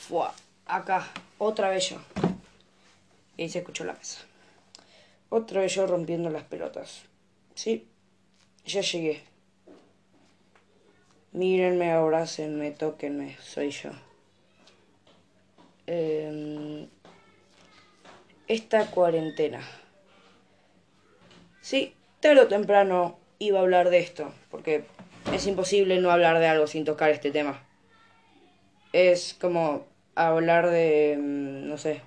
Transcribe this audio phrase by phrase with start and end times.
[0.00, 0.34] Fua,
[0.66, 1.06] acá,
[1.38, 1.98] otra vez yo.
[3.36, 4.20] Y se escuchó la mesa.
[5.28, 7.02] Otra vez yo rompiendo las pelotas.
[7.54, 7.86] Sí,
[8.64, 9.22] ya llegué.
[11.32, 13.90] Mírenme, abrácenme, tóquenme, soy yo.
[15.86, 16.88] Em,
[18.48, 19.60] esta cuarentena.
[21.60, 24.84] Sí, tarde o temprano iba a hablar de esto, porque
[25.32, 27.62] es imposible no hablar de algo sin tocar este tema.
[28.92, 29.89] Es como
[30.28, 32.02] hablar de, mm, no sé,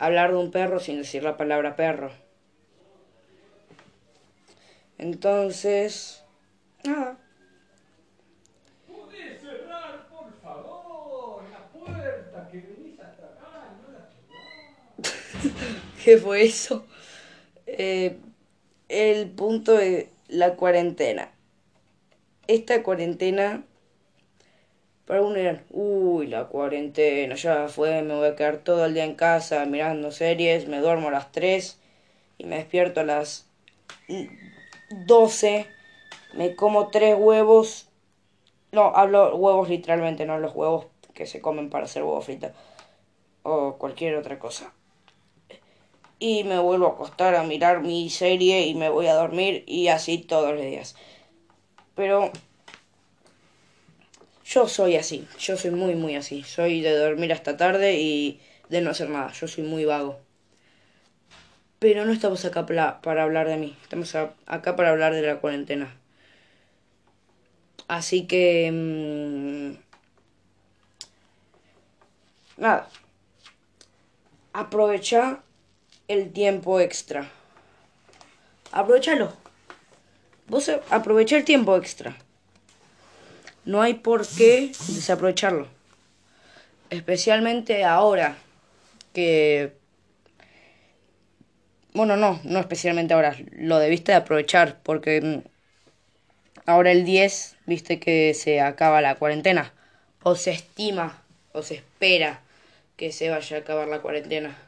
[0.00, 2.10] hablar de un perro sin decir la palabra perro.
[4.98, 6.22] Entonces,
[6.84, 7.18] nada.
[8.86, 14.08] ¿Podés cerrar, por favor, la puerta que venís hasta acá y no la?
[16.04, 16.86] ¿Qué fue eso?
[17.66, 18.18] Eh,
[18.88, 21.30] el punto de la cuarentena.
[22.48, 23.64] Esta cuarentena,
[25.10, 29.04] para uno eran, uy, la cuarentena, ya fue, me voy a quedar todo el día
[29.04, 31.80] en casa mirando series, me duermo a las 3
[32.38, 33.48] y me despierto a las
[34.88, 35.66] 12,
[36.34, 37.88] me como tres huevos,
[38.70, 42.52] no, hablo huevos literalmente, no los huevos que se comen para hacer huevo frito
[43.42, 44.72] o cualquier otra cosa
[46.20, 49.88] y me vuelvo a acostar a mirar mi serie y me voy a dormir y
[49.88, 50.94] así todos los días.
[51.96, 52.30] Pero
[54.50, 56.42] yo soy así, yo soy muy muy así.
[56.42, 59.32] Soy de dormir hasta tarde y de no hacer nada.
[59.32, 60.18] Yo soy muy vago.
[61.78, 65.96] Pero no estamos acá para, hablar de mí, estamos acá para hablar de la cuarentena.
[67.88, 68.70] Así que...
[68.72, 69.76] mm,
[72.60, 72.88] nada.
[74.52, 75.42] Aprovecha
[76.08, 77.30] el tiempo extra.
[78.72, 79.32] Aprovechalo.
[80.48, 82.16] Vos aprovecha el tiempo extra.
[83.70, 85.68] No hay por qué desaprovecharlo.
[86.90, 88.36] Especialmente ahora
[89.14, 89.74] que...
[91.94, 93.36] Bueno, no, no especialmente ahora.
[93.52, 95.48] Lo debiste de aprovechar porque mm,
[96.66, 99.72] ahora el 10, viste que se acaba la cuarentena.
[100.24, 102.40] O se estima, o se espera
[102.96, 104.58] que se vaya a acabar la cuarentena.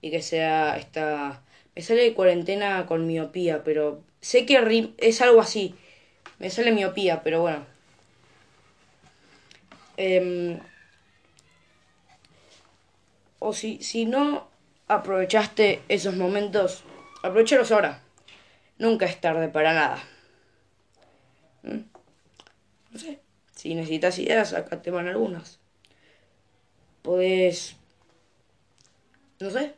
[0.00, 1.42] Y que sea esta...
[1.74, 5.74] Me sale cuarentena con miopía, pero sé que es algo así.
[6.38, 7.73] Me sale miopía, pero bueno.
[9.96, 10.58] Em,
[13.38, 14.48] o si, si no
[14.88, 16.84] aprovechaste esos momentos,
[17.22, 18.00] aprovechalos ahora.
[18.78, 20.02] Nunca es tarde para nada.
[21.62, 21.80] ¿Mm?
[22.92, 23.20] No sé.
[23.54, 25.60] Si necesitas ideas, acá te van algunas.
[27.02, 27.76] Podés,
[29.40, 29.74] no sé,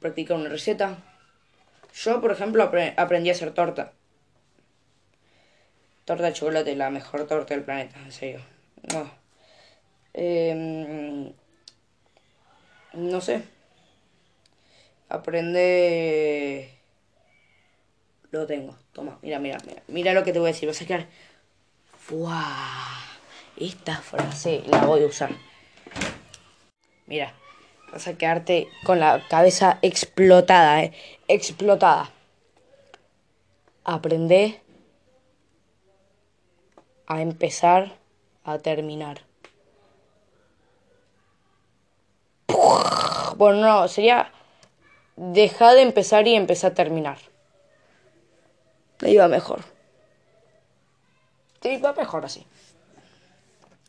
[0.00, 0.98] practicar una receta.
[1.94, 3.92] Yo, por ejemplo, apre- aprendí a hacer torta.
[6.04, 8.40] Torta de chocolate, la mejor torta del planeta, en serio.
[10.18, 11.30] Em,
[12.94, 13.42] no sé.
[15.10, 16.70] Aprende.
[18.30, 18.74] Lo tengo.
[18.92, 19.82] Toma, mira, mira, mira.
[19.88, 20.66] Mira lo que te voy a decir.
[20.68, 21.06] Vas a quedar.
[21.98, 22.42] ¡Fua!
[23.58, 25.30] Esta frase la voy a usar.
[27.06, 27.34] Mira,
[27.92, 30.92] vas a quedarte con la cabeza explotada, ¿eh?
[31.28, 32.10] Explotada.
[33.84, 34.60] Aprende
[37.06, 37.92] a empezar
[38.44, 39.25] a terminar.
[43.36, 44.32] Bueno, no, sería
[45.16, 47.18] deja de empezar y empezar a terminar.
[48.96, 49.60] Te iba mejor.
[51.60, 52.46] Te iba mejor así.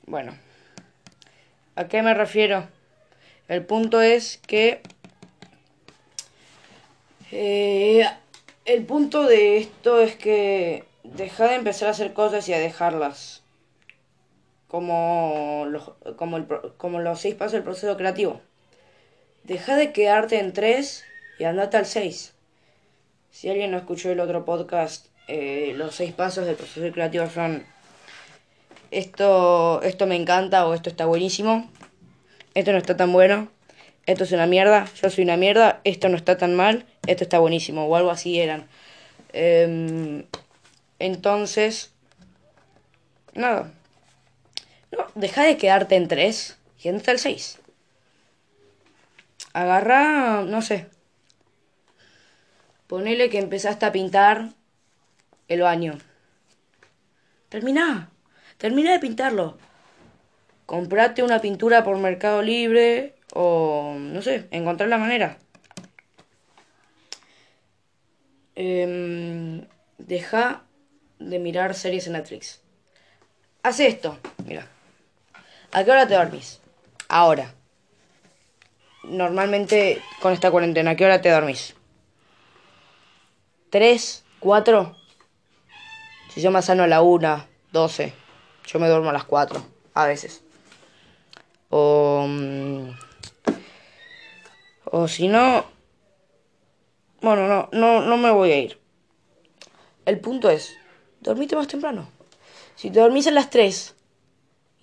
[0.06, 0.38] Bueno,
[1.78, 2.68] ¿a qué me refiero?
[3.47, 4.81] El punto es que
[7.31, 8.06] eh,
[8.66, 13.44] el punto de esto es que deja de empezar a hacer cosas y a dejarlas.
[14.68, 15.66] Como
[16.18, 18.41] como, el, como los seis pasos del proceso creativo.
[19.47, 21.06] Deja de quedarte en tres
[21.40, 22.34] y andate al seis.
[23.31, 27.24] Si alguien no escuchó el otro podcast, eh, los seis pasos del proceso creativo
[28.91, 31.72] esto, esto me encanta o esto está buenísimo,
[32.56, 33.48] esto no está tan bueno,
[34.06, 37.39] esto es una mierda, yo soy una mierda, esto no está tan mal, esto está
[37.39, 38.68] buenísimo, o algo así eran.
[39.31, 40.25] Em,
[41.00, 41.94] entonces,
[43.33, 43.72] nada.
[44.92, 47.60] No, deja de quedarte en tres y entra al seis.
[49.57, 50.86] Agarra, no sé.
[52.86, 54.50] Ponele que empezaste a pintar
[55.48, 55.98] el baño.
[57.50, 58.12] Terminá.
[58.59, 59.57] Termina de pintarlo.
[60.68, 65.39] Comprate una pintura por Mercado Libre o no sé, encontrar la manera.
[68.53, 69.65] Em,
[69.98, 70.65] deja
[71.18, 72.62] de mirar series en Netflix.
[73.63, 74.68] Haz esto, mira.
[75.71, 76.62] ¿A qué hora te dormís?
[77.07, 77.56] Ahora.
[79.07, 81.75] Normalmente con esta cuarentena, ¿a qué hora te dormís?
[83.69, 84.24] ¿Tres?
[84.39, 84.95] ¿Cuatro?
[86.33, 88.13] Si yo me sano a la una, doce,
[88.65, 89.63] yo me duermo a las cuatro,
[89.94, 90.44] a veces.
[91.69, 92.25] O.
[92.27, 92.89] mm,
[94.92, 95.65] O si no.
[97.21, 98.80] Bueno, no, no, no me voy a ir.
[100.06, 100.77] El punto es,
[101.19, 102.07] dormite más temprano.
[102.75, 103.95] Si te dormís a las 3,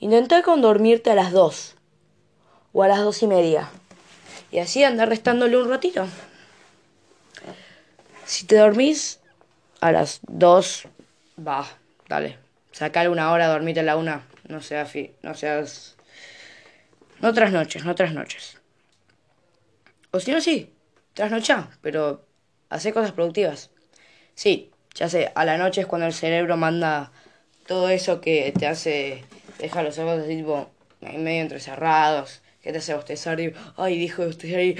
[0.01, 1.77] intenta con dormirte a las 2
[2.73, 3.71] o a las dos y media.
[4.55, 6.07] Y así andar restándole un ratito.
[8.25, 9.19] Si te dormís
[9.81, 10.87] a las 2,
[11.37, 11.67] va,
[12.09, 12.39] dale.
[12.71, 14.23] Sacale una hora, dormite a la una.
[14.49, 15.97] No seas, fi- no seas...
[17.21, 18.61] No trasnoches, no trasnoches.
[20.13, 20.73] O si no, sí,
[21.15, 22.25] trasnochá, pero
[22.71, 23.71] hace cosas productivas.
[24.37, 27.11] Sí, ya sé, a la noche es cuando el cerebro manda
[27.67, 29.25] todo eso que te hace
[29.59, 30.71] dejar los ojos así tipo
[31.03, 34.77] medio entrecerrados, que te hace bostezar y ay, dijo bostezar y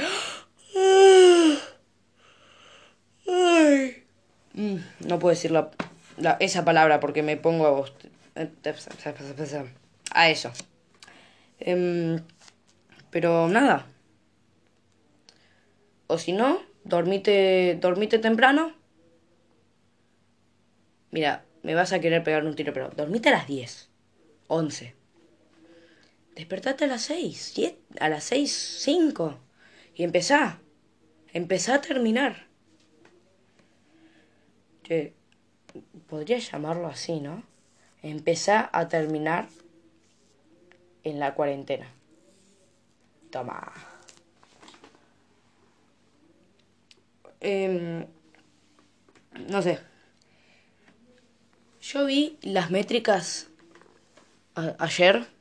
[3.29, 4.03] ay.
[4.55, 4.77] Mm,
[5.07, 5.71] no puedo decir la,
[6.41, 8.11] esa palabra porque me pongo a boste-
[10.11, 10.51] a eso.
[11.61, 12.21] Em,
[13.11, 13.87] pero nada.
[16.07, 18.73] O si no, dormite, dormite temprano.
[21.11, 23.89] Mira, me vas a querer pegar un tiro, pero dormite a las 10,
[24.49, 24.95] 11.
[26.35, 29.39] Despertate a las 6, 7, a las 6, 5.
[29.95, 30.59] Y empezá.
[31.33, 32.47] Empezá a terminar.
[34.83, 35.15] Che,
[36.09, 37.45] podría llamarlo así, ¿no?
[38.03, 39.49] Empezá a terminar
[41.05, 41.87] en la cuarentena.
[43.31, 43.73] Toma.
[47.41, 48.07] Em,
[49.49, 49.79] no sé.
[51.81, 53.49] Yo vi las métricas
[54.79, 55.34] ayer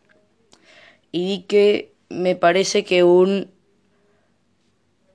[1.14, 3.52] y vi que me parece que un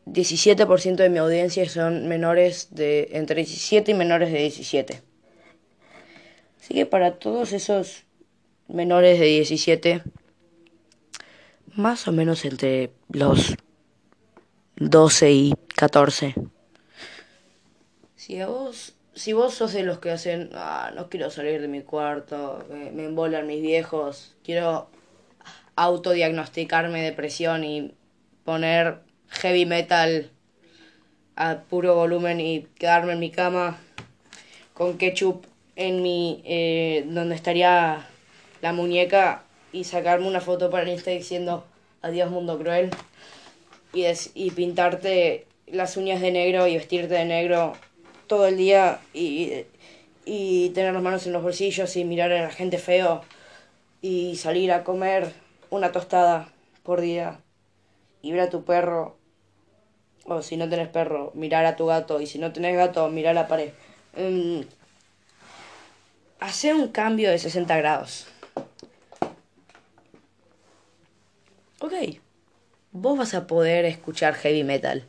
[0.06, 5.02] 17% de mi audiencia son menores de entre 17 y menores de 17.
[6.60, 8.04] Así que para todos esos
[8.68, 10.02] menores de 17,
[11.74, 13.56] más o menos entre los
[14.76, 16.36] 12 y 14.
[18.14, 21.82] Si vos, si vos sos de los que hacen, ah, no quiero salir de mi
[21.82, 24.90] cuarto, me, me embolan mis viejos, quiero
[25.78, 27.92] autodiagnosticarme depresión y
[28.44, 28.98] poner
[29.28, 30.30] heavy metal
[31.36, 33.78] a puro volumen y quedarme en mi cama
[34.74, 35.46] con ketchup
[35.76, 38.08] en mi eh, donde estaría
[38.60, 41.64] la muñeca y sacarme una foto para Insta diciendo
[42.02, 42.90] adiós mundo cruel
[43.92, 44.04] y,
[44.34, 47.74] y pintarte las uñas de negro y vestirte de negro
[48.26, 49.64] todo el día y,
[50.24, 53.22] y tener las manos en los bolsillos y mirar a la gente feo
[54.02, 55.32] y salir a comer
[55.70, 56.48] una tostada
[56.82, 57.40] por día
[58.22, 59.16] y ver a tu perro
[60.24, 63.32] o si no tenés perro mirar a tu gato y si no tenés gato mirar
[63.32, 63.72] a la pared.
[66.40, 68.26] Hacer un cambio de 60 grados.
[71.80, 71.94] Ok
[72.92, 75.04] vos vas a poder escuchar heavy metal.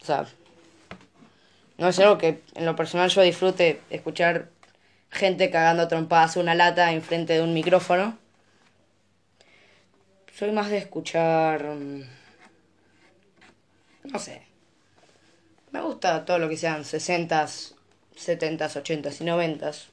[0.00, 0.26] O sea
[1.78, 4.50] no es algo que en lo personal yo disfrute escuchar
[5.10, 8.18] gente cagando trompadas una lata enfrente de un micrófono.
[10.40, 11.62] Soy más de escuchar...
[11.62, 12.02] mm,
[14.04, 14.40] No sé.
[15.70, 17.74] Me gusta todo lo que sean 60s,
[18.16, 19.88] 70s, 80s y 90s.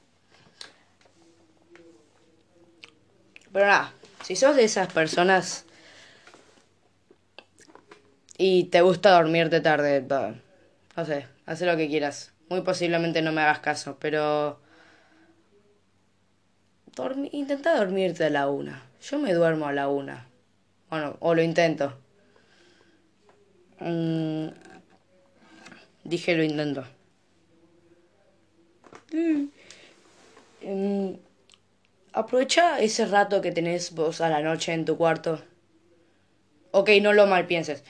[3.51, 3.92] Pero nada,
[4.24, 5.66] si sos de esas personas
[8.38, 10.00] y te gusta dormirte tarde,
[10.96, 12.32] no sé, haz lo que quieras.
[12.48, 14.62] Muy posiblemente no me hagas caso, pero...
[17.34, 18.86] intenta dormirte a la una.
[19.01, 20.26] Yo me duermo a la una.
[20.89, 21.94] Bueno, o lo intento.
[23.79, 24.48] Mm,
[26.03, 26.86] dije lo intento.
[29.13, 29.48] Mm,
[30.62, 31.17] em,
[32.13, 35.41] aprovecha ese rato que tenés vos a la noche en tu cuarto.
[36.72, 37.84] Ok, no lo mal pienses.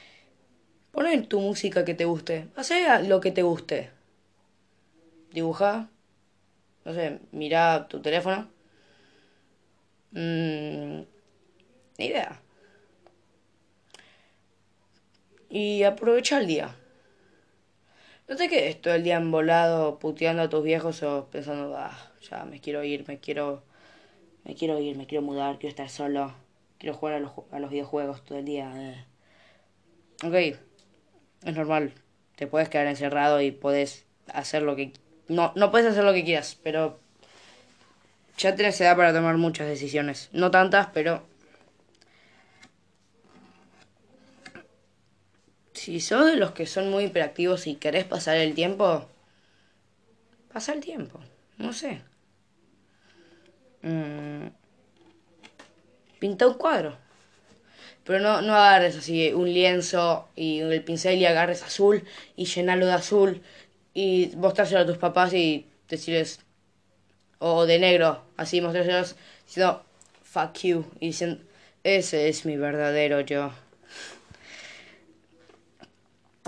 [0.91, 2.47] Ponen tu música que te guste.
[2.55, 3.91] Hacé lo que te guste.
[5.31, 5.89] Dibuja.
[6.85, 8.49] No sé, mira tu teléfono.
[10.11, 11.05] Mm,
[11.97, 12.41] ni idea.
[15.49, 16.75] Y aprovecha el día.
[18.27, 21.97] No te quedes todo el día embolado puteando a tus viejos o pensando, ah,
[22.29, 23.63] ya me quiero ir, me quiero,
[24.43, 26.33] me quiero ir, me quiero mudar, quiero estar solo,
[26.77, 28.71] quiero jugar a los, a los videojuegos todo el día.
[28.75, 29.05] eh".
[30.25, 30.59] Ok,
[31.45, 31.93] es normal.
[32.35, 34.91] Te puedes quedar encerrado y puedes hacer lo que...
[35.29, 36.99] No, no puedes hacer lo que quieras, pero
[38.37, 40.29] ya tenés edad para tomar muchas decisiones.
[40.33, 41.23] No tantas, pero
[45.87, 49.07] Si sos de los que son muy hiperactivos y querés pasar el tiempo,
[50.51, 51.21] pasa el tiempo.
[51.57, 52.01] No sé.
[53.83, 54.47] Mm,
[56.19, 56.97] pinta un cuadro.
[58.03, 62.03] Pero no, no agarres así un lienzo y el pincel y agarres azul
[62.35, 63.41] y llenalo de azul
[63.93, 66.41] y mostrárselo a tus papás y decirles,
[67.39, 69.15] o de negro, así mostrárselos
[69.45, 69.85] diciendo,
[70.21, 71.41] fuck you, y diciendo,
[71.85, 73.53] ese es mi verdadero yo.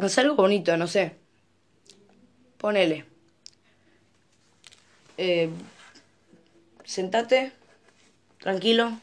[0.01, 1.15] Es algo bonito, no sé.
[2.57, 3.05] Ponele.
[5.17, 5.49] Eh,
[6.85, 7.51] sentate,
[8.39, 8.97] tranquilo.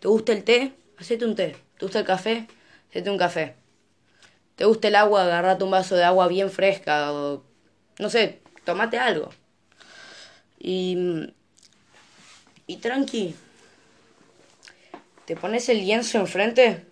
[0.00, 0.72] ¿Te gusta el té?
[0.98, 1.56] Hacete un té.
[1.78, 2.46] ¿Te gusta el café?
[2.90, 3.56] Hacete un café.
[4.54, 5.24] ¿Te gusta el agua?
[5.24, 7.10] Agarrate un vaso de agua bien fresca.
[7.98, 9.30] No sé, tomate algo.
[10.58, 11.32] Y...
[12.66, 13.34] Y tranqui.
[15.24, 16.86] Te pones el lienzo enfrente.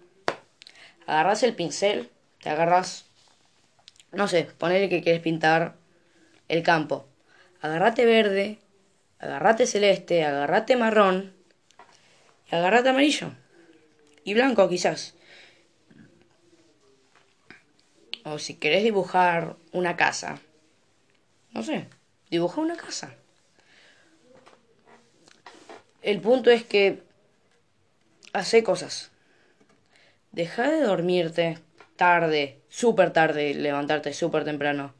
[1.06, 2.10] Agarras el pincel.
[2.46, 3.06] Te agarras...
[4.12, 5.74] No sé, ponele que quieres pintar
[6.46, 7.08] el campo.
[7.60, 8.60] Agarrate verde.
[9.18, 10.24] Agarrate celeste.
[10.24, 11.34] Agarrate marrón.
[12.48, 13.32] Y agarrate amarillo.
[14.22, 15.16] Y blanco quizás.
[18.22, 20.38] O si querés dibujar una casa.
[21.50, 21.88] No sé,
[22.30, 23.12] dibuja una casa.
[26.00, 27.02] El punto es que
[28.32, 29.10] hace cosas.
[30.30, 31.65] Deja de dormirte
[31.96, 34.94] tarde, súper tarde, levantarte súper temprano.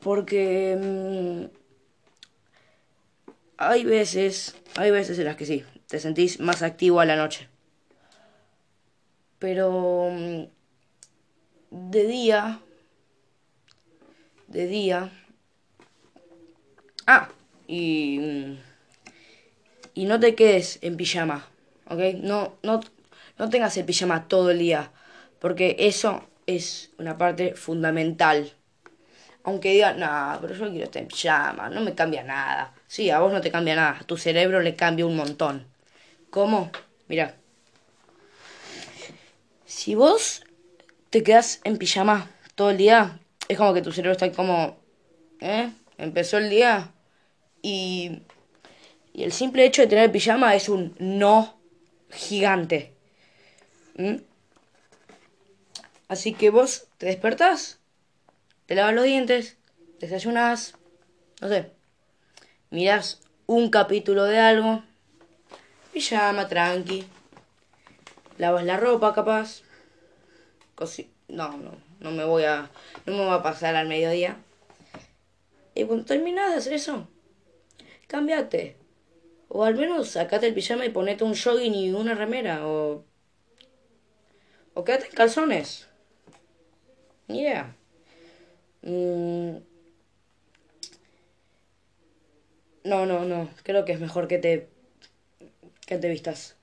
[0.00, 1.44] Porque mm,
[3.58, 7.48] hay veces, hay veces en las que sí, te sentís más activo a la noche.
[9.38, 10.44] Pero mm,
[11.70, 12.60] de día,
[14.46, 15.12] de día,
[17.06, 17.28] ah,
[17.66, 18.58] y, mm,
[19.94, 21.49] y no te quedes en pijama,
[21.90, 21.98] ¿ok?
[22.22, 22.80] No, no,
[23.38, 24.90] no tengas el pijama todo el día,
[25.38, 28.52] porque eso es una parte fundamental.
[29.42, 32.74] Aunque digas, no, pero yo quiero estar en pijama, no me cambia nada.
[32.86, 35.66] Sí, a vos no te cambia nada, a tu cerebro le cambia un montón.
[36.30, 36.70] ¿Cómo?
[37.08, 37.34] Mira.
[39.66, 40.42] Si vos
[41.10, 43.18] te quedas en pijama todo el día,
[43.48, 44.78] es como que tu cerebro está como,
[45.40, 45.70] ¿eh?
[45.96, 46.92] Empezó el día
[47.62, 48.22] y,
[49.12, 51.59] y el simple hecho de tener pijama es un no
[52.10, 52.94] gigante.
[53.96, 54.16] ¿Mm?
[56.08, 57.78] Así que vos te despertás,
[58.66, 59.56] te lavas los dientes,
[60.00, 60.74] desayunas,
[61.40, 61.70] no sé,
[62.70, 64.82] miras un capítulo de algo,
[65.92, 67.06] pijama, tranqui,
[68.38, 69.62] lavas la ropa capaz,
[71.28, 72.70] no, no, no me voy a,
[73.06, 74.36] no me voy a pasar al mediodía.
[75.74, 77.06] Y cuando terminas de hacer eso,
[78.06, 78.79] cámbiate.
[79.52, 82.68] O al menos sacate el pijama y ponete un jogging y una remera.
[82.68, 83.04] O.
[84.74, 85.88] O quédate en calzones.
[87.26, 87.74] Yeah.
[88.82, 89.56] Mm.
[92.84, 93.50] No, no, no.
[93.64, 94.68] Creo que es mejor que te.
[95.84, 96.54] que te vistas.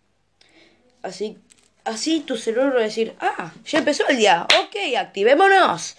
[1.01, 1.37] Así.
[1.83, 4.47] Así tu cerebro va a decir, ah, ya empezó el día.
[4.61, 5.97] Ok, activémonos.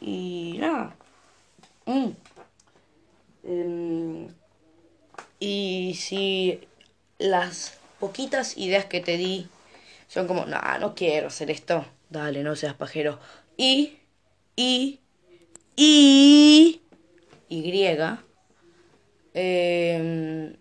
[0.00, 0.94] Y nada.
[1.86, 2.10] Mm.
[3.44, 4.28] Em,
[5.40, 6.60] y si
[7.18, 9.48] las poquitas ideas que te di
[10.06, 13.18] son como, no, no quiero hacer esto, dale, no seas pajero.
[13.56, 13.98] Y,
[14.56, 15.00] y,
[15.76, 16.82] y,
[17.48, 17.86] y,
[19.34, 20.56] eh,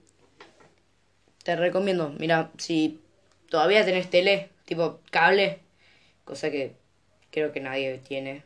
[1.43, 3.01] te recomiendo, mira, si
[3.49, 5.59] todavía tenés tele, tipo cable,
[6.25, 6.75] cosa que
[7.31, 8.43] creo que nadie tiene.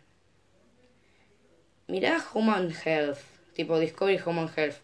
[1.87, 3.19] Mira Human Health,
[3.53, 4.77] tipo Discovery Human Health.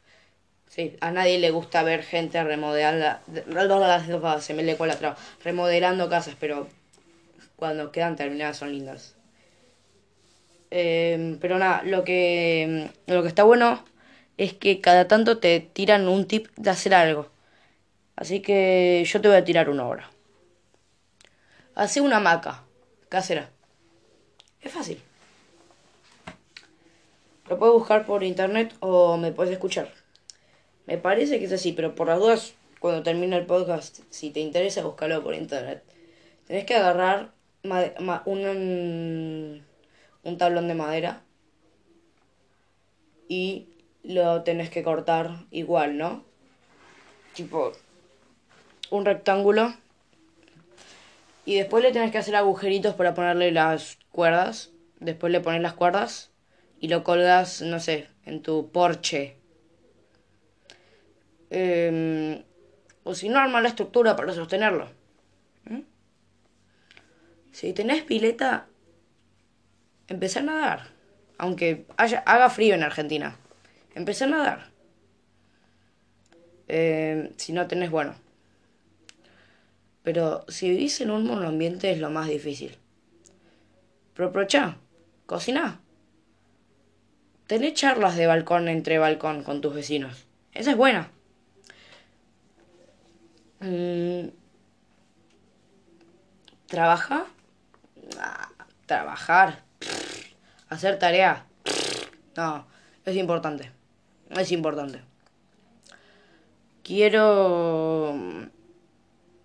[0.69, 3.19] Sí, a nadie le gusta ver gente remodelando,
[4.39, 6.67] se me le la remodelando casas, pero
[7.55, 9.15] cuando quedan terminadas son lindas.
[10.69, 13.83] Eh, pero nada, lo que, lo que está bueno
[14.37, 17.27] es que cada tanto te tiran un tip de hacer algo.
[18.15, 20.11] Así que yo te voy a tirar una hora.
[21.73, 22.63] Hace una hamaca
[23.09, 23.49] casera.
[24.61, 25.01] Es fácil.
[27.49, 29.98] Lo puedes buscar por internet o me puedes escuchar.
[30.89, 34.39] Me parece que es así, pero por las dudas, cuando termine el podcast, si te
[34.39, 35.83] interesa, búscalo por internet.
[36.47, 37.29] Tenés que agarrar
[37.63, 39.63] un,
[40.23, 41.21] un tablón de madera
[43.27, 43.67] y
[44.01, 46.23] lo tenés que cortar igual, ¿no?
[47.35, 47.73] Tipo
[48.89, 49.75] un rectángulo
[51.45, 54.71] y después le tenés que hacer agujeritos para ponerle las cuerdas.
[54.99, 56.31] Después le pones las cuerdas
[56.79, 59.38] y lo colgas, no sé, en tu porche.
[61.49, 62.43] Em,
[63.03, 64.87] O si no, arma la estructura para sostenerlo.
[65.65, 65.81] ¿Mm?
[67.51, 68.67] Si tenés pileta,
[70.07, 70.87] empezá a nadar.
[71.37, 73.35] Aunque haga frío en Argentina.
[73.95, 74.69] Empezá a nadar.
[76.67, 78.13] Eh, si no tenés, bueno.
[80.03, 82.77] Pero si vivís en un monoambiente es lo más difícil.
[84.13, 84.77] Pero aprovechá,
[85.25, 85.79] cocina.
[87.47, 90.27] Tenés charlas de balcón entre balcón con tus vecinos.
[90.53, 91.09] Esa es buena.
[93.59, 94.29] Mm,
[96.67, 97.25] ¿Trabaja?
[98.85, 99.63] Trabajar.
[100.69, 101.45] Hacer tarea.
[102.35, 102.65] No,
[103.05, 103.71] es importante.
[104.29, 105.01] Es importante.
[106.83, 108.15] Quiero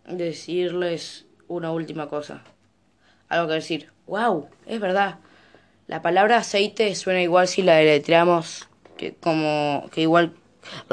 [0.07, 2.43] decirles una última cosa.
[3.29, 3.91] Algo que decir.
[4.07, 4.49] ¡Wow!
[4.67, 5.19] Es verdad.
[5.87, 10.35] La palabra aceite suena igual si la deletreamos que como que igual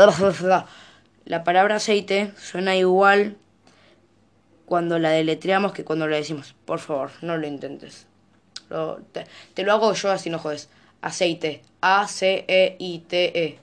[1.31, 3.37] la palabra aceite suena igual
[4.65, 6.55] cuando la deletreamos que cuando la decimos.
[6.65, 8.05] Por favor, no lo intentes.
[9.53, 10.67] te, lo hago yo así no jodes.
[11.01, 11.61] Aceite.
[11.79, 13.59] A C E E.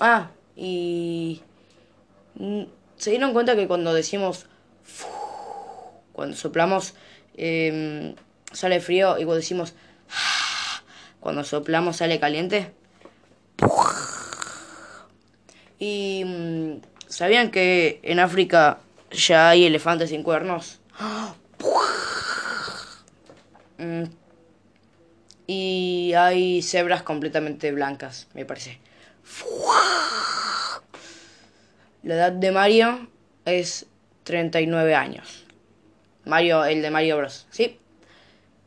[0.00, 1.42] Ah, y
[2.96, 4.46] se dieron cuenta que cuando decimos
[6.14, 6.94] cuando soplamos
[7.36, 8.14] eh,
[8.52, 9.74] sale frío y cuando decimos
[11.22, 12.72] cuando soplamos sale caliente.
[15.78, 18.80] Y mm, ¿sabían que en África
[19.12, 20.80] ya hay elefantes sin cuernos?
[23.78, 24.04] Mm,
[25.46, 28.80] y hay cebras completamente blancas, me parece.
[32.02, 33.06] La edad de Mario
[33.44, 33.86] es
[34.24, 35.44] 39 años.
[36.24, 37.46] Mario, el de Mario Bros.
[37.50, 37.78] ¿Sí?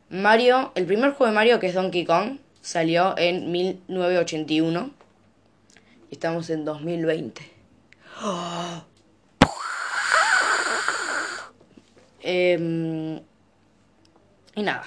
[0.10, 4.92] Mario, el primer juego de Mario, que es Donkey Kong, salió en 1981.
[6.10, 7.42] Estamos en 2020.
[12.28, 13.18] Em,
[14.56, 14.84] y nada.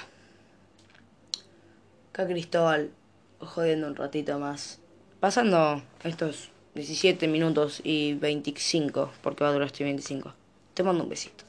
[2.11, 2.91] Acá Cristóbal
[3.39, 4.81] jodiendo un ratito más.
[5.21, 10.35] Pasando estos 17 minutos y 25, porque va a durar este 25.
[10.75, 11.48] Te mando un besito.